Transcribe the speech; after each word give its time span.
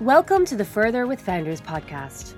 Welcome 0.00 0.46
to 0.46 0.56
the 0.56 0.64
Furthr 0.64 1.06
with 1.06 1.20
Founders 1.20 1.60
podcast. 1.60 2.32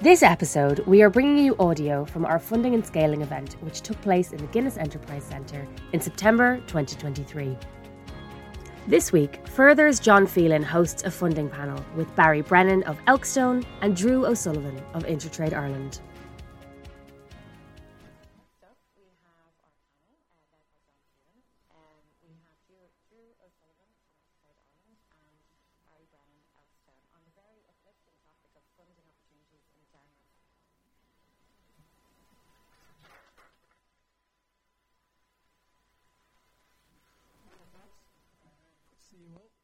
This 0.00 0.22
episode, 0.22 0.78
we 0.86 1.02
are 1.02 1.10
bringing 1.10 1.44
you 1.44 1.56
audio 1.58 2.04
from 2.04 2.24
our 2.24 2.38
funding 2.38 2.72
and 2.72 2.86
scaling 2.86 3.20
event, 3.20 3.56
which 3.62 3.80
took 3.80 4.00
place 4.00 4.30
in 4.30 4.38
the 4.38 4.46
Guinness 4.52 4.76
Enterprise 4.76 5.24
Centre 5.24 5.66
in 5.92 6.00
September 6.00 6.58
2023. 6.68 7.58
This 8.86 9.10
week, 9.10 9.44
Furthr's 9.44 9.98
John 9.98 10.24
Phelan 10.24 10.62
hosts 10.62 11.02
a 11.02 11.10
funding 11.10 11.48
panel 11.48 11.84
with 11.96 12.14
Barry 12.14 12.42
Brennan 12.42 12.84
of 12.84 13.04
Elkstone 13.06 13.66
and 13.80 13.96
Drew 13.96 14.24
O'Sullivan 14.24 14.80
of 14.94 15.02
InterTradeIreland. 15.02 15.98
you 39.20 39.28
will. 39.34 39.59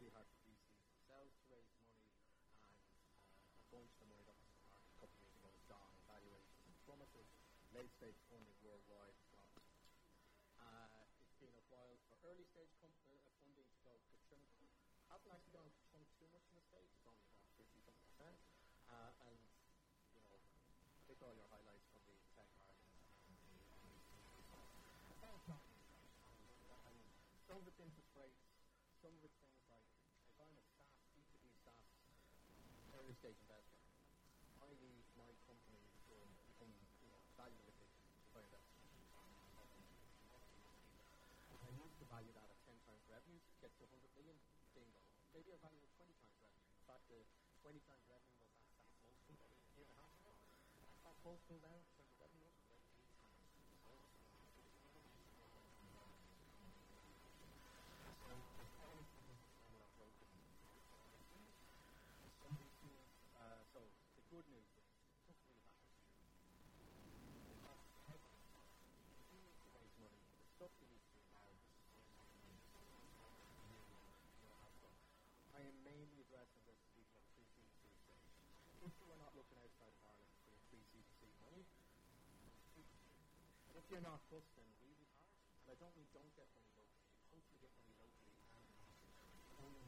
Really 0.00 0.16
hard 0.16 0.32
for 0.32 0.40
VCs 0.48 0.80
themselves 0.88 1.28
to 1.36 1.44
raise 1.52 1.68
money, 1.76 2.00
and 2.64 2.80
uh, 3.04 3.60
a 3.60 3.64
bunch 3.68 3.92
of 3.92 4.00
the 4.00 4.08
money 4.08 4.24
that 4.24 4.32
was 4.32 4.48
in 4.48 4.56
the 4.56 4.64
market 4.64 4.88
a 4.96 4.96
couple 4.96 5.12
of 5.12 5.20
years 5.20 5.36
ago 5.36 5.52
is 5.52 5.60
gone, 5.68 5.92
valuations 6.08 6.64
have 6.64 6.72
plummeted, 6.88 7.28
late 7.76 7.92
stage 8.00 8.16
funding 8.32 8.56
worldwide 8.64 9.12
is 9.12 9.28
gone. 9.28 9.52
Uh, 10.56 11.04
it's 11.20 11.36
been 11.36 11.52
a 11.52 11.64
while 11.68 12.00
for 12.08 12.16
early 12.32 12.48
stage 12.48 12.72
com- 12.80 12.96
uh, 13.12 13.28
funding 13.44 13.68
to 13.68 13.80
go 13.84 13.92
to 13.92 14.16
Trump. 14.24 14.48
Hasn't 15.12 15.36
actually 15.36 15.52
gone 15.52 15.68
to 15.68 15.82
Trump 15.92 16.08
too 16.16 16.32
much 16.32 16.48
in 16.48 16.56
the 16.56 16.64
States, 16.64 16.96
it's 16.96 17.04
only 17.04 17.20
about 17.20 17.44
50 17.60 17.68
something 17.84 18.00
percent. 18.08 18.40
Uh, 18.88 19.12
and, 19.28 19.36
you 20.16 20.24
know, 20.24 20.40
pick 21.04 21.20
all 21.20 21.36
your 21.36 21.44
highlights 21.52 21.84
from 21.92 22.00
the 22.08 22.16
tech 22.32 22.48
markets. 22.56 22.88
And 26.88 26.96
some 27.44 27.60
of 27.60 27.68
it's 27.68 27.80
interest 27.84 28.08
rates, 28.16 28.40
some 29.02 29.12
of 29.16 29.24
it's 29.24 29.36
things 29.40 29.64
like 29.72 29.88
if 30.28 30.36
I'm 30.38 30.54
a 30.54 30.64
SaaS, 30.76 31.00
B2B 31.16 31.50
SaaS, 31.64 31.88
early 33.10 33.18
stage 33.18 33.42
investor, 33.42 33.82
I 34.62 34.70
need 34.78 35.02
my 35.18 35.26
company 35.42 35.82
to 36.06 36.14
become 36.46 36.70
you 37.02 37.10
know, 37.10 37.18
value 37.34 37.58
if 37.66 37.74
I 38.38 38.38
invest. 38.38 38.70
I 41.58 41.74
need 41.74 41.90
to 41.98 42.06
value 42.06 42.30
that 42.38 42.46
at 42.46 42.62
10 42.70 42.78
times 42.86 43.02
revenue, 43.10 43.42
to 43.42 43.54
get 43.58 43.74
to 43.82 43.90
100 43.90 44.14
million, 44.14 44.38
bingo. 44.78 45.02
Maybe 45.34 45.50
I 45.50 45.58
value 45.58 45.82
it 45.82 45.90
20 45.98 46.14
times 46.22 46.38
revenue. 46.38 46.70
In 46.70 46.86
fact, 46.86 47.02
the 47.10 47.26
20 47.66 47.82
times 47.82 48.06
revenue 48.06 48.38
was 48.46 48.54
that 48.54 48.78
SaaS 49.02 49.18
multiple 49.26 49.58
a 49.58 49.74
year 49.74 49.90
and 49.90 49.98
a 49.98 50.06
half 50.06 50.14
ago. 50.14 50.38
That 51.02 51.18
multiple 51.26 51.58
now 51.66 51.82
in 51.82 51.90
terms 51.98 52.14
of 52.14 52.22
revenue 52.22 52.46
is 52.46 52.62
about 52.62 52.78
8 52.78 52.94
times. 52.94 53.10
Uh, 63.40 63.64
so 63.72 63.80
the 64.14 64.22
good 64.28 64.44
news 64.52 64.68
is 64.76 64.84
it 64.84 65.24
doesn't 65.24 65.48
really 65.48 65.64
matter. 65.64 65.96
It 67.48 67.56
costs 67.64 67.88
heavy. 68.04 68.36
You 69.32 69.40
need 69.40 69.56
to 69.64 69.68
raise 69.72 69.96
money. 69.96 70.20
The 70.20 70.44
stuff 70.60 70.70
you 70.76 70.86
need 70.92 71.00
to 71.00 71.12
do 71.16 71.24
now 71.32 71.48
is 71.56 71.64
I 75.56 75.64
am 75.64 75.76
mainly 75.80 76.20
addressing 76.20 76.60
this 76.68 76.76
to 76.84 76.88
people 76.92 77.16
at 77.16 77.24
pre-seed 77.32 77.64
to 77.64 77.76
seed 77.80 77.96
stage. 77.96 78.28
If 78.84 78.92
you 79.00 79.08
are 79.08 79.20
not 79.24 79.32
looking 79.32 79.56
outside 79.56 79.88
of 79.88 80.00
Ireland 80.04 80.36
for 80.44 80.52
your 80.52 80.60
pre-seed 80.68 81.04
to 81.08 81.14
seed 81.16 81.34
money, 81.40 81.64
if 83.72 83.79
you're 83.90 84.00
not 84.06 84.22
hustling 84.30 84.70
really 84.78 85.10
hard, 85.18 85.42
and 85.58 85.66
I 85.68 85.74
don't 85.74 85.94
mean 85.98 86.06
don't 86.14 86.30
get 86.38 86.46
money 86.54 86.70
locally, 86.78 87.10
hopefully 87.28 87.58
get 87.58 87.74
money 87.74 87.94
locally 87.98 88.38
and 89.34 89.42
only 89.58 89.82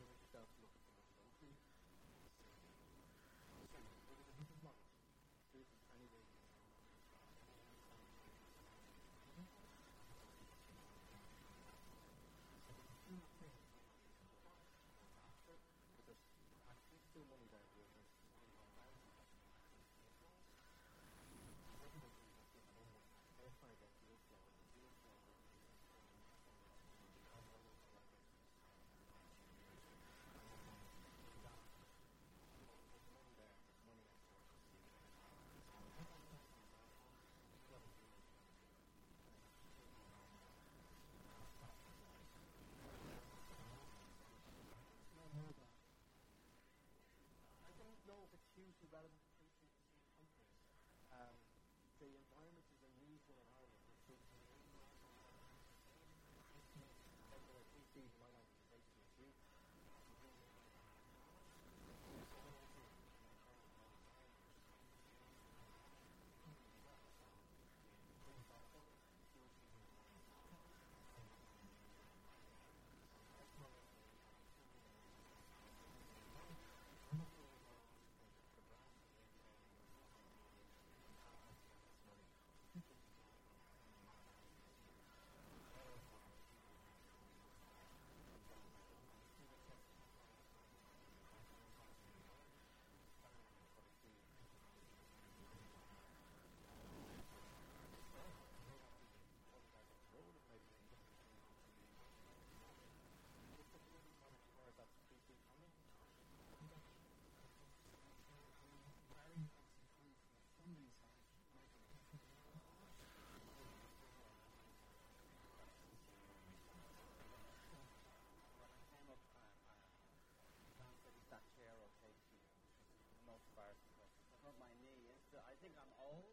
think 125.62 125.78
I'm 125.78 125.94
old. 125.94 126.26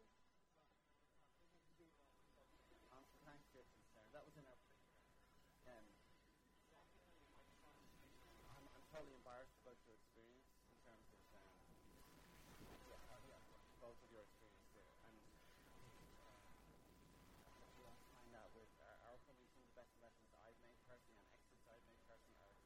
That 4.10 4.26
was 4.26 4.34
in 4.34 4.42
I'm, 4.42 4.58
totally 8.90 9.14
embarrassed 9.14 9.54
about 9.62 9.78
your 9.86 9.94
experience 9.94 10.50
in 10.66 10.74
terms 10.82 11.06
of 11.14 11.22
uh, 11.30 11.38
both 13.78 13.94
of 14.02 14.10
your 14.10 14.26
experience. 14.26 14.66
And 14.74 14.98
uh, 14.98 15.14
we 17.78 17.86
find 18.10 18.34
out 18.34 18.50
with 18.50 18.66
our, 18.82 19.14
our 19.14 19.22
company, 19.30 19.46
some 19.54 19.62
of 19.62 19.70
the 19.70 19.78
best 19.78 19.94
investments 19.94 20.34
I've 20.42 20.58
made 20.66 20.74
personally 20.90 21.22
and 21.22 21.38
exits 21.38 21.70
I've 21.70 21.86
made 21.86 22.02
personally 22.10 22.42
are 22.42 22.58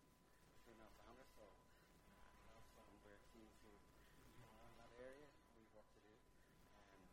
female 0.64 0.96
founders. 0.96 1.28
So 1.36 1.44
uh, 1.44 2.56
also 2.56 2.88
we're 3.04 3.20
keen 3.36 3.52
to 3.52 3.68
you 3.68 4.48
know, 4.48 4.64
in 4.64 4.72
that 4.80 4.96
area. 4.96 5.28
We've 5.52 5.68
work 5.76 5.92
to 5.92 6.00
do. 6.00 6.16
Um, 6.88 7.04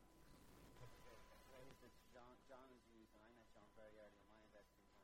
ways 1.52 1.76
that 1.84 1.92
John, 2.14 2.38
John 2.48 2.70
has 2.72 2.86
used, 2.94 3.12
and 3.18 3.24
I 3.26 3.30
met 3.36 3.50
John 3.52 3.68
very 3.76 3.98
early 4.00 4.18
in 4.18 4.28
my 4.32 4.40
investing 4.46 4.82
time, 4.88 5.04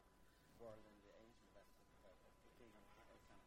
world 0.58 0.82
in 0.90 0.96
the 1.06 1.14
angel 1.14 1.46
investment, 1.46 1.86
about 2.02 2.18
uh, 2.26 2.34
being 2.58 2.74
a 2.74 2.84
marriage 2.90 3.30
and 3.30 3.46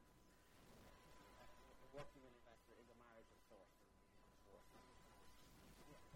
uh, 1.42 1.86
working 1.90 2.22
with 2.22 2.34
investor 2.38 2.78
is 2.78 2.86
a 2.86 2.98
marriage 2.98 3.30
of 3.34 3.40
sorts. 3.50 3.74
Yeah, 5.90 6.06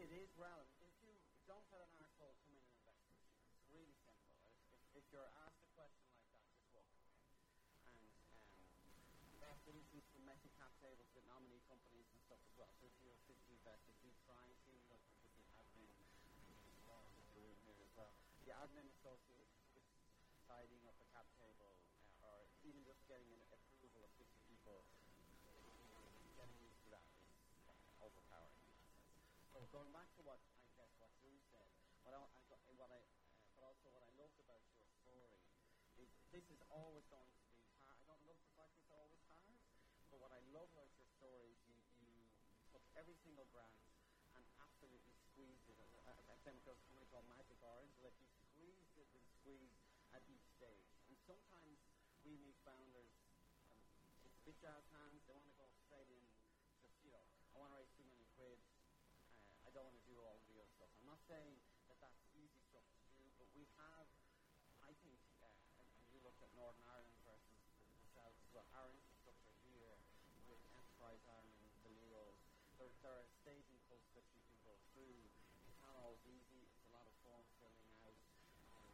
it 0.00 0.10
is 0.12 0.32
relevant. 0.40 0.80
If 0.80 0.96
you 1.04 1.20
don't 1.44 1.68
let 1.68 1.84
an 1.84 1.92
arsehole 2.00 2.32
come 2.40 2.56
in 2.56 2.64
and 2.64 2.72
invest 2.80 3.04
it's 3.52 3.68
really 3.68 3.96
simple. 4.08 4.32
If, 4.40 4.56
if, 4.72 4.80
if 5.00 5.04
you're 5.12 5.28
asked 5.44 5.60
a 5.60 5.70
question 5.76 6.08
like 6.08 6.24
that, 6.32 6.40
just 6.48 6.64
walk 6.72 6.88
away. 6.96 7.20
And 7.92 8.08
um, 8.32 9.36
that's 9.40 9.60
the 9.68 9.76
instance 9.76 10.08
from 10.12 10.24
messy 10.24 10.48
cap 10.56 10.72
tables 10.80 11.12
with 11.12 11.28
nominee 11.28 11.60
companies 11.68 12.08
and 12.08 12.20
stuff 12.24 12.40
as 12.48 12.54
well. 12.56 12.72
So 12.80 12.88
if 12.88 12.96
you're 13.04 13.12
a 13.12 13.24
50 13.28 13.36
investor, 13.52 13.92
do 14.00 14.08
try 14.24 14.40
and 14.48 14.56
see 14.64 14.80
with 14.88 15.02
the 15.28 15.42
admin 15.60 15.92
room 17.36 17.56
here 17.68 17.76
as 17.84 17.92
well. 17.92 18.16
The 18.48 18.54
admin 18.56 18.88
associated 18.88 19.60
with 19.74 19.84
tidying 20.48 20.86
up 20.88 20.96
a 21.02 21.06
cap 21.12 21.26
table 21.36 21.76
uh, 22.22 22.40
or 22.40 22.46
even 22.64 22.80
just 22.86 22.95
getting 23.06 23.30
an 23.30 23.42
approval 23.54 24.02
of 24.02 24.10
50 24.18 24.34
people, 24.50 24.82
getting 26.34 26.58
used 26.58 26.82
to 26.82 26.90
that 26.90 27.06
is 27.70 27.78
overpowering. 28.02 28.66
So 29.54 29.62
going 29.70 29.94
back 29.94 30.10
to 30.18 30.22
what 30.26 30.42
I 30.42 30.74
guess 30.74 30.90
what 30.98 31.14
Drew 31.22 31.38
said, 31.48 31.70
what 32.02 32.12
I, 32.12 32.20
I 32.34 32.42
got, 32.50 32.60
what 32.74 32.90
I, 32.90 32.98
uh, 32.98 33.46
but 33.54 33.62
also 33.62 33.88
what 33.94 34.02
I 34.02 34.10
loved 34.18 34.36
about 34.42 34.60
your 34.74 34.82
story 35.00 35.38
is 35.96 36.10
this 36.34 36.50
is 36.50 36.60
always 36.68 37.06
going 37.08 37.22
to 37.22 37.30
be 37.30 37.40
hard. 37.80 37.96
I 38.04 38.10
don't 38.10 38.26
love 38.26 38.42
the 38.42 38.52
fact 38.58 38.74
it's 38.76 38.90
always 38.92 39.22
hard, 39.30 39.54
but 40.10 40.18
what 40.20 40.34
I 40.34 40.42
love 40.52 40.68
about 40.74 40.90
your 40.98 41.08
story 41.16 41.56
is 41.56 41.62
you, 41.64 41.78
you 42.02 42.10
took 42.74 42.84
every 42.98 43.16
single 43.22 43.48
grant 43.54 43.80
and 44.36 44.44
absolutely 44.60 45.14
squeezed 45.30 45.70
it. 45.72 45.78
I, 46.04 46.12
I 46.12 46.36
think 46.44 46.60
there's 46.66 46.82
something 46.84 47.08
called 47.08 47.24
magic 47.30 47.56
orange, 47.62 47.96
like 48.02 48.18
you 48.20 48.28
squeezed 48.28 48.98
it 48.98 49.08
and 49.14 49.24
squeezed 49.40 49.80
at 50.12 50.20
each 50.28 50.44
stage. 50.52 50.92
And 51.08 51.16
sometimes 51.24 51.80
we 52.26 52.36
meet 52.42 52.55
founders, 52.66 53.14
um, 53.62 53.78
it's 54.26 54.34
big 54.42 54.58
jazz 54.58 54.82
hands, 54.90 55.22
they 55.30 55.34
want 55.38 55.46
to 55.46 55.54
go 55.54 55.70
straight 55.86 56.10
in, 56.10 56.26
just, 56.82 56.98
you 57.06 57.14
know, 57.14 57.22
I 57.54 57.62
want 57.62 57.70
to 57.70 57.78
raise 57.78 57.90
too 57.94 58.02
many 58.10 58.26
quid, 58.34 58.58
uh, 59.46 59.62
I 59.62 59.70
don't 59.70 59.86
want 59.86 59.96
to 60.02 60.06
do 60.10 60.18
all 60.18 60.42
the 60.50 60.58
other 60.58 60.74
stuff. 60.74 60.90
I'm 60.98 61.06
not 61.06 61.22
saying 61.30 61.62
that 61.86 62.02
that's 62.02 62.18
easy 62.34 62.58
stuff 62.66 62.82
to 62.82 63.08
do, 63.14 63.30
but 63.38 63.46
we 63.54 63.70
have, 63.78 64.10
I 64.82 64.90
think, 65.06 65.22
uh, 65.38 65.46
and, 65.78 65.86
and 66.02 66.06
you 66.10 66.18
looked 66.26 66.42
at 66.42 66.50
Northern 66.58 66.84
Ireland 66.90 67.22
versus 67.22 67.54
the 68.02 68.10
South, 68.18 68.34
well, 68.50 68.66
our 68.74 68.90
infrastructure 68.90 69.54
here 69.70 69.94
with 70.50 70.58
Enterprise 70.74 71.22
Ireland, 71.30 71.70
the 71.86 71.94
Leos, 71.94 72.38
there, 72.82 72.92
there 73.00 73.14
are 73.14 73.28
staging 73.40 73.78
costs 73.88 74.12
that 74.12 74.26
you 74.34 74.42
can 74.52 74.58
go 74.66 74.74
through. 74.92 75.16
It's 75.64 75.80
not 75.80 75.96
always 75.96 76.20
easy. 76.28 76.60
It's 76.68 76.84
a 76.88 76.92
lot 76.92 77.08
of 77.08 77.14
form 77.24 77.46
filling 77.56 77.88
out. 78.04 78.16
Um, 78.68 78.92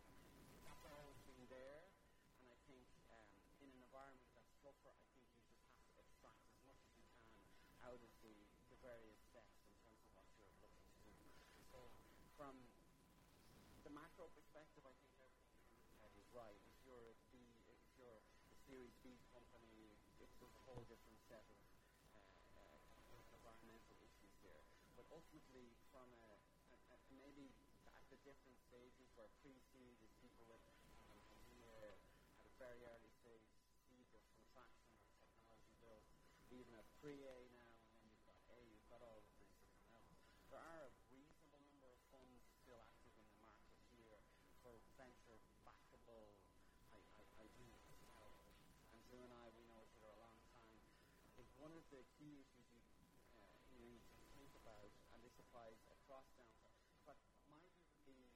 that's 0.63 0.87
always 0.87 1.19
been 1.27 1.43
there, 1.51 1.91
and 2.39 2.47
I 2.47 2.59
think 2.71 2.87
um, 3.11 3.35
in 3.59 3.69
an 3.75 3.83
environment 3.83 4.31
that's 4.39 4.55
tougher, 4.63 4.95
I 4.95 5.03
think 5.11 5.27
you 5.27 5.43
just 5.43 5.67
have 5.67 5.91
to 5.99 6.03
extract 6.03 6.47
as 6.47 6.63
much 6.63 6.79
as 6.87 6.95
you 6.95 7.07
can 7.11 7.43
out 7.83 7.99
of 7.99 8.13
the, 8.23 8.35
the 8.71 8.79
various 8.79 9.19
steps 9.27 9.59
in 9.67 9.75
terms 9.83 10.03
of 10.07 10.15
what 10.15 10.27
you're 10.39 10.55
looking 10.63 10.95
to 11.03 11.11
do. 11.19 11.27
So 11.75 11.91
from 12.39 12.55
the 13.83 13.91
macro 14.13 14.29
perspective, 14.37 14.85
I 14.85 14.93
think 14.93 15.09
is 16.21 16.29
right. 16.37 16.61
If 16.69 16.77
you're 16.85 17.01
a 17.01 17.17
B, 17.33 17.41
if 17.65 17.81
you're 17.97 18.21
a 18.53 18.57
Series 18.69 18.93
B 19.01 19.17
company, 19.33 19.97
it's 20.21 20.37
a 20.45 20.53
whole 20.69 20.85
different 20.85 21.17
set 21.33 21.49
of 21.49 21.57
uh, 22.53 22.77
uh, 23.09 23.25
environmental 23.33 23.97
issues 24.05 24.37
there. 24.45 24.69
But 25.01 25.09
ultimately, 25.09 25.73
from 25.89 26.13
a, 26.13 26.29
a, 26.77 26.77
a 26.93 26.97
maybe 27.17 27.57
at 27.89 28.05
the 28.13 28.21
different 28.21 28.61
stages 28.69 29.09
where 29.17 29.33
pre-seed 29.41 29.97
is 30.05 30.13
people 30.21 30.45
with 30.45 30.61
an 31.17 31.25
idea 31.33 31.97
at 32.37 32.45
a 32.45 32.53
very 32.61 32.85
early 32.85 33.17
stage, 33.17 33.49
seed 33.89 34.13
or 34.13 34.21
some 34.29 34.45
traction 34.53 34.93
or 35.01 35.09
technology 35.17 35.73
build, 35.81 36.05
even 36.53 36.77
at 36.77 36.85
pre-A 37.01 37.49
now, 37.57 37.81
and 37.81 37.97
then 37.97 38.13
you've 38.13 38.29
got 38.29 38.37
A, 38.53 38.61
you've 38.77 38.93
got 38.93 39.01
all 39.01 39.25
of 39.25 39.33
these 39.41 39.49
different 39.57 39.89
levels. 39.89 40.21
There 40.53 40.61
are 40.61 40.85
a 40.85 40.93
reasonable 41.09 41.65
number 41.65 41.89
of 41.89 42.01
funds 42.13 42.45
still 42.61 42.77
active 42.77 43.17
in 43.17 43.27
the 43.27 43.39
market 43.41 43.73
here 43.91 44.23
for 44.63 44.79
venture 44.95 45.43
backable. 45.67 46.39
I, 46.95 47.03
I, 47.19 47.23
I 47.43 47.47
do. 47.59 47.67
And 48.95 49.01
Drew 49.11 49.21
and 49.27 49.35
I, 49.35 49.51
we 49.59 49.67
know 49.67 49.83
each 49.83 49.99
other 49.99 50.15
a 50.15 50.23
long 50.23 50.39
time. 50.55 50.79
I 51.27 51.31
think 51.35 51.51
one 51.59 51.75
of 51.75 51.82
the 51.93 52.01
key 52.17 52.41
issues 52.41 52.89
you, 52.97 53.13
uh, 53.37 53.53
you 53.69 53.77
need 53.85 54.01
to 54.17 54.25
think 54.33 54.49
about, 54.57 54.89
and 55.13 55.21
this 55.21 55.37
applies 55.37 55.77
across 55.93 56.25
downturn, 56.41 56.89
but 57.05 57.21
my 57.53 57.61
view 57.69 57.85
would 57.85 58.01
be 58.09 58.33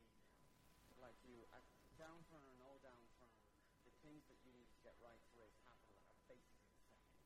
like 1.00 1.16
you, 1.24 1.48
at 1.56 1.64
downturn 1.96 2.44
or 2.44 2.56
no 2.60 2.76
downturn, 2.84 3.40
the 3.88 3.96
things 4.04 4.28
that 4.28 4.36
you 4.44 4.52
need 4.52 4.68
to 4.68 4.80
get 4.84 4.92
right 5.00 5.16
to 5.32 5.32
raise 5.40 5.56
capital 5.64 6.04
are 6.12 6.20
basically 6.28 6.68
the 6.68 6.84
same. 6.92 7.16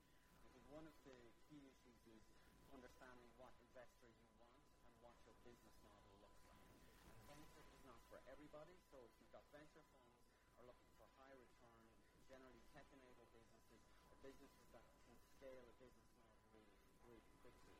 I 0.46 0.48
think 0.54 0.62
one 0.70 0.86
of 0.86 0.94
the 1.02 1.18
key 1.50 1.66
issues 1.66 1.98
is 2.06 2.22
understanding 2.70 3.26
what 3.34 3.50
investor 3.66 4.06
you 4.06 4.22
want 4.38 4.54
and 4.86 4.94
what 5.02 5.18
your 5.26 5.34
business 5.42 5.74
model 5.82 6.14
looks 6.22 6.46
like. 6.46 6.62
And 7.10 7.18
venture 7.26 7.66
is 7.66 7.82
not 7.82 7.98
for 8.06 8.22
everybody, 8.30 8.78
so 8.86 9.02
if 9.02 9.10
you've 9.18 9.34
got 9.34 9.42
venture 9.50 9.82
funds 9.90 10.14
are 10.54 10.66
looking 10.66 10.94
for 10.94 11.10
high 11.18 11.34
return, 11.34 11.90
generally 12.30 12.62
tech-enabled 12.70 13.34
businesses 13.34 13.82
or 14.06 14.14
businesses 14.22 14.70
that 14.70 14.86
can 15.02 15.18
scale 15.34 15.66
a 15.66 15.74
business 15.82 16.14
model 16.14 16.46
really, 16.54 16.78
really 17.02 17.26
quickly. 17.42 17.74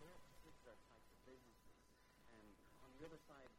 Are 0.00 0.16
particular 0.32 0.76
types 0.88 1.12
of 1.12 1.20
businesses. 1.28 1.76
And 2.32 2.48
on 2.80 2.88
the 2.96 3.04
other 3.04 3.20
side, 3.28 3.52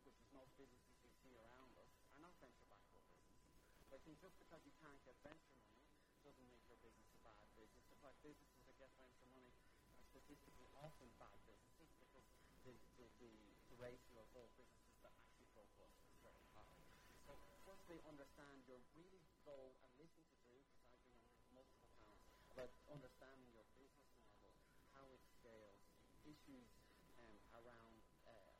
which 0.00 0.16
is 0.16 0.28
most 0.32 0.48
businesses 0.56 0.96
you 1.04 1.12
see 1.20 1.36
around 1.36 1.76
us, 1.76 1.92
are 2.16 2.24
not 2.24 2.32
venture-backed 2.40 2.88
businesses. 2.96 3.44
But 3.92 4.00
I 4.00 4.04
think 4.08 4.16
just 4.24 4.32
because 4.40 4.64
you 4.64 4.72
can't 4.80 4.96
get 5.04 5.12
venture 5.20 5.52
money 5.60 5.84
doesn't 6.24 6.48
make 6.48 6.64
your 6.72 6.80
business 6.80 7.04
a 7.12 7.20
bad 7.28 7.44
business. 7.52 7.84
In 7.92 8.00
fact, 8.00 8.16
businesses 8.24 8.64
that 8.64 8.80
get 8.80 8.88
venture 8.96 9.28
money 9.28 9.52
are 10.00 10.08
statistically 10.08 10.72
often 10.80 11.12
bad 11.20 11.36
businesses 11.44 11.92
because 12.00 12.24
the, 12.64 12.72
the, 12.96 13.04
the, 13.20 13.32
the 13.68 13.76
ratio 13.76 14.24
of 14.24 14.28
all 14.32 14.48
businesses 14.56 14.96
that 15.04 15.12
actually 15.20 15.52
go 15.52 15.68
bust 15.76 16.00
is 16.08 16.16
very 16.24 16.48
high. 16.56 16.80
So 17.28 17.36
firstly, 17.68 18.00
understand 18.08 18.64
you 18.72 18.80
really 18.96 19.20
go 19.44 19.76
and 19.84 19.90
listen 20.00 20.24
to 20.24 20.36
Drew, 20.48 20.64
because 20.64 20.96
I've 20.96 21.04
been 21.12 21.28
on 21.28 21.44
multiple 21.52 21.92
panels, 22.00 22.40
about 22.56 22.72
understanding 22.88 23.52
your 23.52 23.68
business 23.76 24.08
model, 24.24 24.48
how 24.96 25.04
it 25.12 25.20
scales, 25.40 25.84
issues 26.24 26.72
um, 27.20 27.36
around 27.60 28.00
uh, 28.24 28.56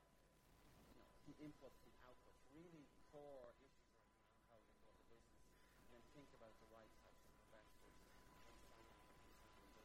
you 0.77 0.93
know, 0.93 1.05
the 1.25 1.34
inputs, 1.45 1.77
the 1.85 1.93
outputs, 2.09 2.41
really 2.57 2.89
core 3.13 3.53
issues 3.61 4.01
around 4.09 4.41
how 4.49 4.57
you 4.57 4.73
build 4.81 4.97
a 4.97 5.07
business, 5.13 5.45
and 5.93 6.01
think 6.17 6.33
about 6.33 6.57
the 6.59 6.69
right 6.73 6.91
types 7.05 7.21
of 7.29 7.37
investors, 7.37 8.01
and 8.25 9.77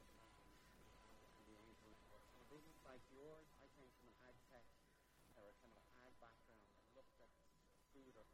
a 2.39 2.47
business 2.47 2.79
like 2.87 3.03
yours, 3.11 3.51
I 3.59 3.67
came 3.75 3.91
from 3.99 4.07
an 4.07 4.17
ag 4.23 4.37
tech 4.47 4.65
or 5.35 5.51
a 5.51 5.55
kind 5.59 5.75
of 5.75 5.83
an 5.83 5.95
ag 6.07 6.15
background 6.23 6.63
and 6.79 6.87
looked 6.95 7.19
at 7.19 7.29
food 7.91 8.15
or 8.15 8.25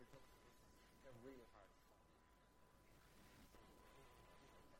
production 0.00 0.40
business. 0.42 0.74
They're 1.04 1.20
really 1.20 1.46
hard 1.52 1.68
to 1.68 1.82
find. 1.86 2.08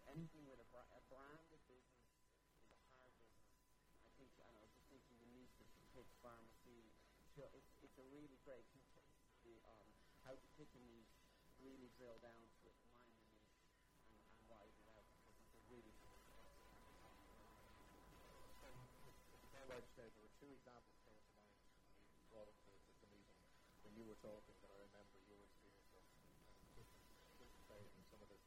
Anything 0.09 0.47
with 0.49 0.63
a, 0.63 0.69
bra- 0.71 0.89
a 0.95 1.03
branded 1.11 1.61
business 1.67 2.07
is 2.09 2.81
a 2.81 2.89
hard 2.99 3.13
business. 3.21 3.51
I 4.07 4.11
think, 4.17 4.31
I 4.41 4.51
know, 4.55 4.67
just 4.71 4.87
thinking 4.89 5.19
the 5.19 5.31
niche 5.35 5.59
of 5.59 5.67
pick 5.93 6.07
pharmacy, 6.23 6.95
so 7.35 7.51
it's, 7.51 7.74
really 8.15 8.39
great 8.47 8.63
to 8.71 8.79
be 9.43 9.59
on 9.67 9.83
how 10.23 10.39
to 10.39 10.47
pick 10.55 10.71
a 10.79 10.83
niche, 10.87 11.19
really 11.59 11.91
drill 11.99 12.15
down 12.23 12.47
to 12.63 12.71
it, 12.71 12.79
mind 12.95 13.11
the 13.11 13.27
niche, 13.27 13.59
and, 13.75 14.23
and 14.39 14.47
widen 14.47 14.79
it 14.79 14.87
out 14.95 15.03
because 15.11 15.35
it's 15.43 15.51
a 15.51 15.63
really 15.67 15.91
Again, 19.55 19.71
like 19.71 19.87
there 19.95 20.11
were 20.19 20.31
two 20.43 20.51
examples 20.51 20.99
came 21.07 21.15
to 21.15 21.31
mind 21.39 21.63
when 21.63 22.11
you 22.11 22.27
brought 22.27 22.51
up 22.51 22.59
the, 22.67 22.75
the, 22.91 23.07
the 23.07 23.11
meeting 23.15 23.39
when 23.87 23.95
you 23.95 24.03
were 24.03 24.19
talking 24.19 24.59
that 24.63 24.71
I 24.75 24.79
remember 24.91 25.23
your 25.31 25.39
experience 25.47 25.95
of 25.95 26.03
um, 26.19 26.35
business 26.75 27.55
trade 27.71 27.87
and 27.95 28.03
some 28.11 28.19
of 28.19 28.27
the 28.27 28.39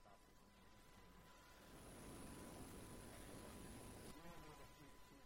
fantastic. 0.00 0.32
You 4.16 4.24
know, 4.24 4.32
one 4.40 4.48
of 4.48 4.56
the 4.56 4.68
few, 4.78 4.88
few 5.08 5.20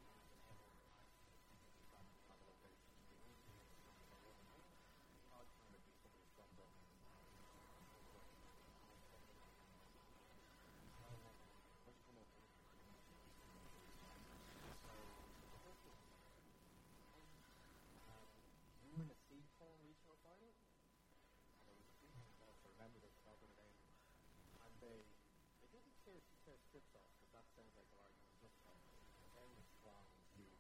trips 26.70 26.94
off, 26.94 27.10
because 27.18 27.34
that 27.34 27.46
sounds 27.58 27.74
like 27.74 27.90
their 27.90 27.98
argument 27.98 28.30
is 28.30 28.38
just 28.46 28.58
like 28.62 28.86
a 29.18 29.26
very 29.34 29.58
strong 29.74 30.06
view. 30.38 30.54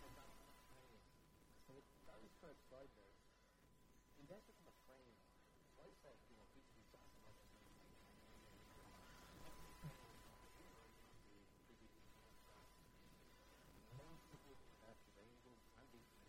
So 0.00 0.08
that's 0.16 0.40
the 0.40 0.56
frame. 0.72 1.04
So 1.68 1.76
what 2.08 2.33
Gary's 2.44 2.60
trying 2.68 2.92
to 2.92 2.92
describe 2.92 2.92
there 2.92 3.08
is 3.08 3.24
investors 4.20 4.60
in 4.60 4.68
the 4.68 4.76
frame. 4.84 5.16
So 5.72 5.80
I 5.80 5.88
said, 6.04 6.20
you 6.28 6.36
know, 6.36 6.44
B2B 6.52 6.84
SaaS 6.92 7.08
and 7.16 7.24
like 7.24 7.48
most 13.96 14.20
people 14.28 14.60
investors, 14.76 15.16
angels, 15.16 15.64
and 15.80 15.88
B2B 15.88 16.20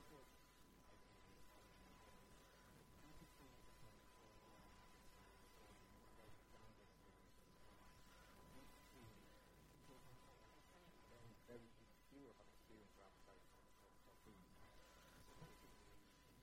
because 0.00 0.40
very 11.50 11.66
fewer 12.06 12.30
have 12.38 12.46
experience 12.46 12.94
or 12.94 13.02
appetite 13.10 13.42
for, 13.50 13.58
for, 13.82 13.90
for 14.06 14.14
food. 14.22 14.38
So 15.26 15.34
basically, 15.42 15.90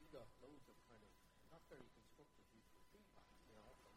you 0.04 0.12
got 0.12 0.28
loads 0.44 0.68
of 0.68 0.76
kind 0.92 1.00
of 1.00 1.08
not 1.48 1.57
very 1.68 1.92
constructive, 1.92 2.48
useful 2.56 2.80
feedback, 2.96 3.28
you 3.44 3.52
know. 3.60 3.76
From, 3.84 3.92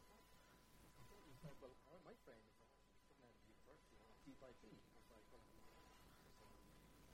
so 1.06 1.14
you 1.22 1.30
said, 1.38 1.54
well, 1.62 1.70
my 2.02 2.18
friend 2.26 2.42
is 2.42 2.58
coming 3.06 3.22
out 3.22 3.30
of 3.30 3.38
university 3.46 4.02
and 4.02 4.10
deep 4.26 4.42
IT. 4.42 4.64
I 4.66 4.98
was 4.98 5.06
like, 5.10 5.22
well, 5.30 5.46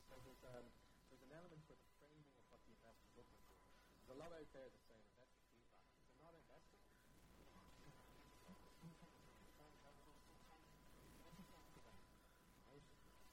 so, 0.08 0.16
there's, 0.24 0.40
um, 0.48 0.64
there's 1.12 1.20
an 1.20 1.32
element 1.36 1.60
where 1.68 1.76
the 1.76 1.92
framing 2.00 2.32
of 2.40 2.48
what 2.48 2.64
the 2.64 2.72
investor's 2.72 3.12
looking 3.20 3.36
for. 3.44 3.60
There's 4.00 4.16
a 4.16 4.18
lot 4.18 4.32
out 4.32 4.48
there 4.56 4.72
that's 4.72 4.88
saying 4.88 5.04
investor 5.12 5.44
feedback. 5.52 5.84
If 5.92 6.00
they're 6.08 6.24
not 6.24 6.32
investing, 6.32 6.80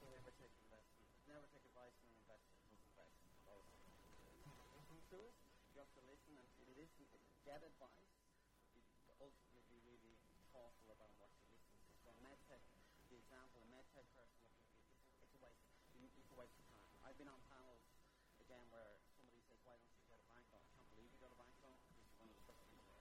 never 0.04 0.28
take 0.36 0.52
investment. 0.60 1.08
Never 1.24 1.48
take 1.52 1.64
advice 1.64 1.96
from 1.96 2.12
an 2.12 2.20
investor 2.20 2.60
who's 2.68 2.84
invested. 2.84 3.32
Also. 3.48 3.64
Listen 5.74 6.06
to. 6.06 6.06
You 6.06 6.06
have 6.06 6.06
to 6.06 6.06
listen 6.06 6.38
and 6.38 6.46
listen. 6.78 7.02
Get 7.42 7.58
advice. 7.66 8.14
You 8.70 8.86
ultimately 9.18 9.66
be 9.66 9.82
really 9.82 10.14
thoughtful 10.54 10.94
about 10.94 11.10
what 11.18 11.34
you 11.34 11.50
listen 11.50 11.74
to. 11.82 11.90
So 12.06 12.14
medtech, 12.22 12.62
the 13.10 13.18
example, 13.18 13.58
a 13.58 13.68
medtech 13.74 14.06
person 14.14 14.38
looking 14.46 14.70
at 14.70 14.78
it, 14.78 14.94
it's, 15.18 15.34
a 15.34 15.40
waste. 15.42 15.66
It's 15.98 16.30
a 16.30 16.38
waste 16.38 16.54
of 16.62 16.66
time. 16.78 16.94
I've 17.02 17.18
been 17.18 17.26
on 17.26 17.42
panels 17.50 17.82
again 18.38 18.62
where 18.70 19.02
somebody 19.18 19.42
says, 19.50 19.58
"Why 19.66 19.74
don't 19.74 19.90
you 19.90 19.98
get 20.06 20.22
a 20.22 20.30
bank 20.30 20.46
loan?" 20.54 20.62
I 20.62 20.70
can't 20.70 20.86
believe 20.94 21.10
you 21.10 21.18
got 21.18 21.34
a 21.34 21.40
bank 21.42 21.58
loan. 21.58 21.82
This 21.90 22.06
is 22.06 22.14
one 22.22 22.30
of 22.30 22.38
the 22.38 22.46
first 22.46 22.62
things. 22.78 22.94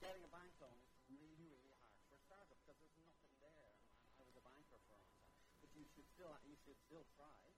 Getting 0.00 0.24
a 0.24 0.32
bank 0.32 0.56
loan 0.64 0.80
is 0.80 0.96
really, 1.12 1.60
really 1.60 1.76
hard 1.84 2.00
for 2.08 2.16
a 2.16 2.22
startup 2.24 2.56
because 2.64 2.80
there's 2.80 2.96
nothing 3.04 3.36
there. 3.44 3.68
And, 3.68 3.84
and 4.08 4.16
I 4.16 4.24
was 4.24 4.32
a 4.32 4.44
banker 4.48 4.80
for 4.80 4.96
a 4.96 4.96
long 4.96 5.12
time, 5.28 5.52
but 5.60 5.68
you 5.76 5.84
should 5.92 6.08
still 6.08 6.32
you 6.48 6.56
should 6.64 6.80
still 6.88 7.04
try. 7.12 7.52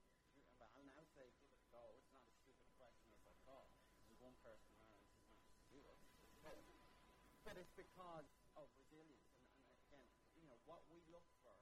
But 0.58 0.70
I'll 0.74 0.86
now 0.86 1.02
say 1.14 1.30
give 1.38 1.50
it 1.50 1.58
a 1.58 1.70
go. 1.74 1.82
It's 1.98 2.10
not 2.14 2.22
as 2.22 2.34
stupid 2.38 2.66
a 2.66 2.74
question 2.78 3.10
as 3.18 3.26
I 3.26 3.34
thought. 3.42 3.66
There's 4.06 4.22
one 4.22 4.38
person 4.46 4.70
around 4.78 5.02
who's 5.10 5.26
not 5.26 5.58
to 5.58 5.66
do 5.74 5.82
it. 5.90 5.98
But, 6.42 6.54
but 7.42 7.58
it's 7.58 7.74
because 7.74 8.26
of 8.54 8.66
resilience. 8.78 9.30
And, 9.38 9.50
and 9.66 9.74
again, 9.86 10.06
you 10.38 10.46
know 10.46 10.58
what 10.66 10.82
we 10.90 11.02
look 11.10 11.26
for 11.42 11.58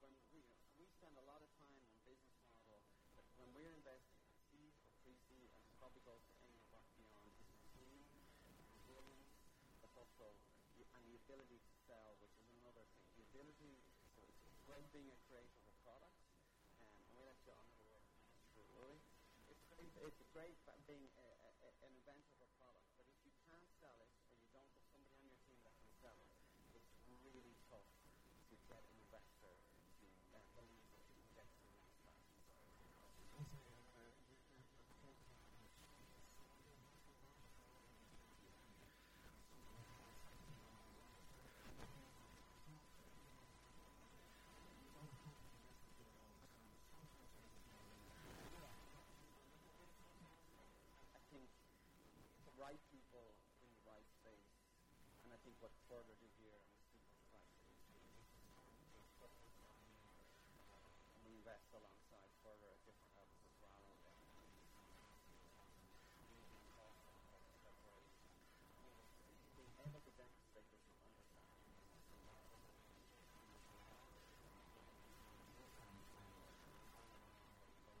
when 0.00 0.12
we 0.32 0.40
you 0.40 0.56
know, 0.56 0.64
we 0.80 0.88
spend 0.96 1.12
a 1.20 1.26
lot 1.28 1.44
of 1.44 1.50
time 1.60 1.76
on 1.84 1.92
business 2.08 2.40
model. 2.48 2.80
But 3.16 3.28
when 3.36 3.52
we're 3.52 3.72
investing 3.76 4.20
in 4.24 4.32
seed 4.48 4.72
or 4.80 4.88
pre-seed, 5.04 5.52
and 5.52 5.62
it 5.68 5.72
probably 5.76 6.00
goes 6.08 6.24
to 6.24 6.34
any 6.40 6.60
our 6.72 6.84
beyond, 6.96 7.32
is 7.76 8.08
the 8.48 8.64
resilience, 8.72 9.36
but 9.84 9.92
also 9.96 10.32
the, 10.76 10.88
and 10.96 11.02
the 11.04 11.16
ability 11.20 11.60
to 11.60 11.72
sell, 11.84 12.16
which 12.24 12.32
is 12.40 12.48
another 12.64 12.84
thing. 12.96 13.04
The 13.20 13.24
ability, 13.36 13.76
so 14.16 14.24
it's 14.24 14.40
great 14.64 14.88
being 14.96 15.12
a 15.12 15.18
creator 15.28 15.52
of 15.52 15.68
a 15.68 15.76
product, 15.84 16.16
and 16.96 17.04
we 17.12 17.20
let 17.20 17.36
John 17.44 17.68
go 17.76 18.00
through 18.56 18.68
Louis. 18.72 19.04
It's 19.52 19.64
great, 19.68 19.92
it's 20.00 20.24
great 20.32 20.56
being 20.88 21.10
a, 21.20 21.28
a, 21.44 21.70
an 21.84 21.92
inventor 21.92 22.32
of 22.38 22.42
a 22.46 22.50
product, 22.56 22.86
but 22.96 23.04
if 23.04 23.18
you 23.22 23.32
can't 23.50 23.68
sell 23.82 23.98
it, 24.00 24.10
or 24.30 24.34
you 24.40 24.48
don't 24.54 24.70
have 24.72 24.86
somebody 24.90 25.14
on 25.18 25.26
your 25.28 25.38
team 25.46 25.58
that 25.66 25.74
can 25.76 25.90
sell 26.02 26.18
it, 26.18 26.30
it's 26.74 26.90
really 27.26 27.54
tough 27.70 27.86
to 28.50 28.54
get 28.66 28.82
an 28.86 28.96
investor 29.06 29.54
to 30.02 30.06
uh, 30.34 30.42
believe 30.58 30.86
that 30.94 31.06
you 31.14 31.22
can 31.22 31.30
get 31.34 31.46
to 31.46 31.62
the 31.62 31.70
next 32.06 32.34
phase. 32.46 32.70
I 51.14 51.20
think 51.30 51.46
the 52.44 52.54
right 52.58 52.80
people 52.90 53.38
in 53.62 53.70
the 53.70 53.84
right 53.86 54.06
space, 54.18 54.50
and 55.22 55.30
I 55.30 55.38
think 55.50 55.58
what 55.66 55.74
Furthr 55.90 56.14
do 56.14 56.30
here 56.38 56.62
and 56.62 56.70
the 56.70 56.78
super 56.94 57.26
right 57.34 57.50
space 57.58 57.82
and 61.10 61.26
we 61.26 61.34
invest 61.34 61.66
alongside 61.74 62.30
Furthr 62.38 62.70
at 62.70 62.78
different 62.86 63.10
levels 63.18 63.42
as 63.50 63.58
well. 63.58 63.74
And, 63.82 63.98
uh, 66.78 66.94
being 69.58 69.74
able 69.74 69.98
to 70.06 70.12
demonstrate 70.14 70.70
that 70.70 70.78
you 70.86 70.94
understand. 70.94 71.18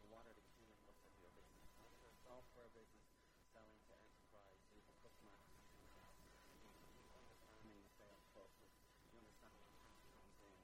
What 0.06 0.26
are 0.26 0.38
the 0.38 0.46
key 0.54 0.70
inputs 0.70 1.02
of 1.02 1.18
your 1.18 1.34
business? 1.34 1.66
If 1.82 1.98
you're 1.98 2.14
a 2.14 2.22
software 2.22 2.70
business 2.70 3.10
selling 3.50 3.74
to 3.90 3.94
enterprise, 3.98 4.62
you 4.70 4.78
have 4.86 4.86
a 4.86 4.94
customer 5.02 5.34
acquisition 5.34 5.74
cost, 5.82 6.30
you 6.50 6.70
you 6.90 7.06
understanding 7.14 7.78
the 7.78 7.90
sales 7.94 8.24
process, 8.34 8.74
you 9.10 9.18
understand 9.18 9.54
when 9.62 9.70
cash 9.78 10.02
comes 10.14 10.34
in, 10.42 10.58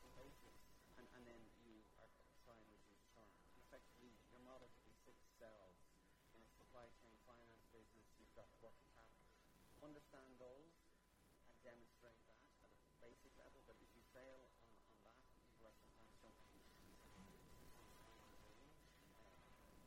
the 0.00 0.12
basics, 0.16 0.64
and, 0.96 1.06
and 1.16 1.22
then 1.28 1.42
you 1.60 1.84
are 2.00 2.08
trying 2.44 2.64
to 2.64 2.72
reduce 2.72 3.04
churn. 3.12 3.28
Effectively, 3.68 4.16
your 4.30 4.40
model 4.44 4.70
could 4.72 4.86
be 4.86 4.96
six 5.04 5.16
cells. 5.36 5.76
In 6.36 6.40
a 6.44 6.50
supply 6.56 6.86
chain 7.00 7.16
finance 7.24 7.64
business, 7.72 8.06
you've 8.20 8.32
got 8.36 8.48
working 8.60 8.92
capital. 8.96 9.26
Understand 10.16 10.40
those 10.40 10.72
and 11.44 11.60
demonstrate 11.60 12.16
that 12.24 12.40
at 12.64 12.72
a 12.72 12.96
basic 13.04 13.36
level, 13.36 13.60
but 13.68 13.76
if 13.84 13.92
you 13.92 14.00
fail 14.16 14.48
on, 14.48 14.48
on 14.88 14.96
that, 15.04 15.20
you 15.60 15.68
are 15.68 15.76
sometimes 16.24 16.56
jumping 16.56 16.56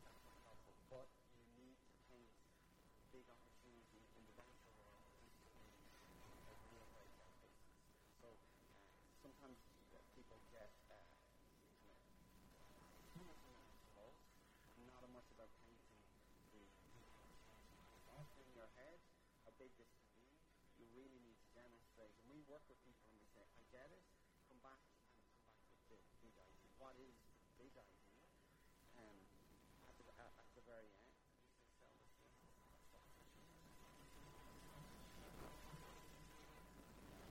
that's 0.05 0.21
not 0.21 0.37
helpful. 0.45 0.77
But 0.85 1.09
you 1.33 1.49
need 1.57 1.81
to 1.81 1.97
paint 2.13 2.29
big 3.09 3.25
opportunity 3.25 4.05
in 4.13 4.29
the 4.29 4.37
venture 4.37 4.69
world 4.77 5.01
a 6.45 6.53
real 6.69 6.85
breakout 6.93 7.33
business. 7.41 7.73
So 8.21 8.29
uh, 8.29 8.77
sometimes 9.25 9.57
uh, 9.97 10.05
people 10.13 10.45
get 10.53 10.69
uh, 10.93 11.09
too 13.17 13.25
much 13.25 13.41
involved, 13.81 14.21
not 14.77 15.01
as 15.01 15.09
much 15.09 15.25
about 15.33 15.49
painting 15.65 16.05
the 16.53 16.69
in 18.45 18.53
your 18.53 18.69
head 18.77 19.01
how 19.49 19.57
big 19.57 19.73
this. 19.81 19.98
Really 20.99 21.23
need 21.23 21.39
to 21.39 21.49
demonstrate. 21.55 22.11
And 22.19 22.27
we 22.27 22.43
work 22.51 22.67
with 22.67 22.75
people 22.83 23.07
and 23.07 23.23
we 23.23 23.27
say, 23.31 23.47
I 23.55 23.63
get 23.71 23.87
it. 23.87 24.03
Come 24.51 24.59
back 24.59 24.83
and 24.83 24.91
come 24.99 25.31
back 25.31 25.47
with 25.87 26.03
the 26.11 26.19
big 26.19 26.35
idea. 26.35 26.67
What 26.75 26.99
is 26.99 27.15
the 27.47 27.55
big 27.55 27.71
idea? 27.79 28.19
Um, 28.99 29.15
at 29.87 29.95
the, 29.95 30.03
at, 30.19 30.27
at 30.35 30.49
the 30.59 30.63
very 30.67 30.91
end, 30.91 31.15
you 31.15 31.71
say, 31.79 31.87
sell 31.87 31.95
this 31.95 32.11
business. 32.19 32.51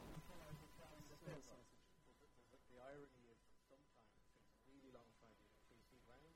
That's 0.08 0.24
what 0.32 0.40
it 0.48 1.36
is. 1.36 1.44
Well, 1.44 1.68
the, 2.24 2.28
the, 2.48 2.56
the 2.72 2.80
irony 2.80 3.28
is 3.28 3.40
that 3.52 3.60
sometimes 3.68 4.08
it 4.16 4.24
takes 4.32 4.48
a 4.56 4.64
really 4.72 4.96
long 4.96 5.12
time 5.20 5.36
to 5.36 5.44
get 5.44 5.60
a 5.60 5.64
pre-seed 5.68 6.00
round, 6.08 6.32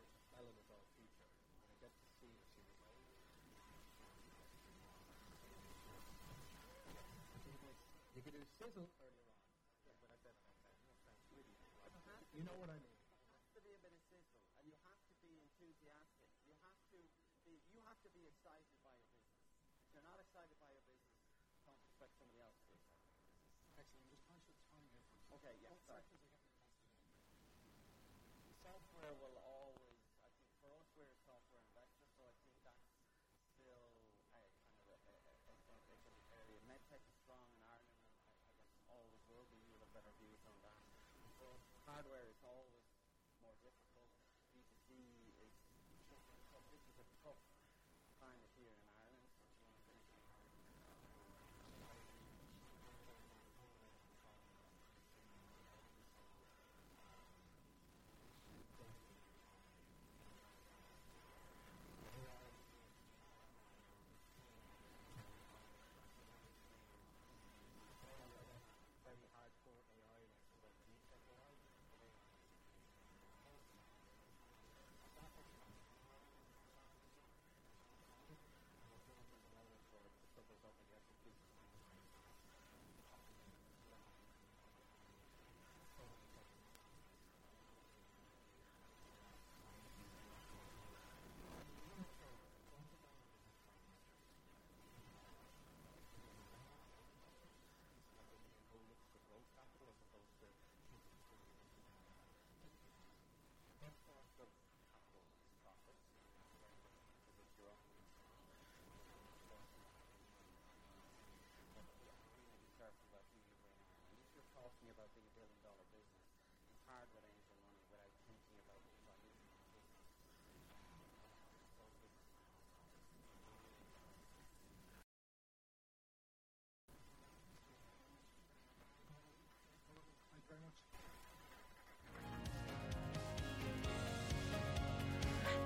or 0.00 0.08
to 0.08 0.18
sell 0.32 0.48
it 0.48 0.56
as 0.56 0.68
our 0.72 0.80
future. 0.96 1.28
And 1.28 1.68
I 1.68 1.76
get 1.76 1.92
to 1.92 2.08
see 2.16 2.32
the 2.32 2.48
Series 2.56 2.72
A. 2.88 2.96
You 8.16 8.22
could 8.26 8.36
do 8.36 8.44
sizzle 8.60 8.92
earlier 9.00 9.32
on. 9.40 9.48
When 9.80 9.88
I 9.88 9.96
said 10.20 10.20
that, 10.28 10.36
that 10.84 10.92
sounds 11.00 11.24
really 11.32 11.56
like, 11.64 11.80
uh-huh. 11.96 12.20
You 12.36 12.44
know 12.44 12.52
what 12.60 12.68
I 12.68 12.76
mean? 12.76 13.00
There 13.24 13.32
has 13.40 13.48
to 13.56 13.60
be 13.64 13.72
a 13.72 13.80
bit 13.80 13.88
of 13.96 14.00
sizzle, 14.12 14.36
and 14.60 14.68
you 14.68 14.76
have 14.84 15.00
to 15.08 15.16
be 15.24 15.40
enthusiastic. 15.40 16.28
You 16.44 16.52
have 16.60 16.76
to 16.92 17.00
be, 17.40 17.56
you 17.72 17.80
have 17.88 17.96
to 18.04 18.10
be 18.12 18.28
excited 18.28 18.68
by 18.84 18.92
your 19.00 19.08
business. 19.16 19.48
If 19.80 19.96
you're 19.96 20.04
not 20.04 20.20
excited 20.20 20.60
by 20.60 20.68
your 20.76 20.84
business, 20.84 21.24
don't 21.64 21.80
expect 21.88 22.12
somebody 22.20 22.44
else 22.44 22.52
to 22.60 22.68
be 22.68 22.76
excited. 22.76 23.16
Actually, 23.80 24.04
I'm 24.04 24.12
just 24.12 24.28
conscious 24.28 24.52
of 24.60 24.66
time 24.68 24.84
difference. 24.92 25.24
Okay, 25.40 25.56
yeah, 25.64 25.72
What 25.72 25.80
sorry. 25.88 26.04
sectors 26.04 26.20
are 26.20 26.36
getting 26.36 26.52
invested 26.52 26.92
in? 26.92 27.00
Software 28.60 29.16
will 29.16 29.40
always, 29.40 30.04
I 30.20 30.28
think 30.36 30.52
for 30.60 30.68
us, 30.76 30.84
we're 30.92 31.08
a 31.08 31.16
software 31.24 31.64
investor, 31.64 32.04
so 32.12 32.28
I 32.28 32.36
think 32.44 32.52
that's 32.60 32.84
still 33.56 33.88
a 33.96 34.04
kind 34.28 34.44
of 34.44 34.52
a, 34.92 34.92
a, 34.92 35.16
a, 35.16 35.34
a, 35.48 35.96
a 35.96 35.96
good 35.96 36.20
area. 36.28 36.60
MedTech 36.68 37.00
is 37.08 37.16
strong 37.24 37.48
in 37.56 37.64
Ireland 37.64 38.00
and 38.90 39.16
better 40.00 40.16
views 40.16 40.40
on 40.48 40.56
that. 40.64 40.80
But 41.36 41.60
hardware 41.84 42.24
is 42.24 42.40
always 42.40 42.88
more 43.44 43.52
difficult. 43.60 44.08
B2C 44.56 44.96
is 45.44 45.52
tough. 46.08 46.64
This 46.72 46.80
is 46.88 46.96
a 46.96 47.08
tough 47.20 47.36
climate 48.16 48.48
here 48.56 48.72
in 48.72 48.80
Ireland. 48.80 48.89